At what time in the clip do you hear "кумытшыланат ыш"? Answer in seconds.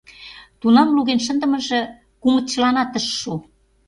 2.21-3.05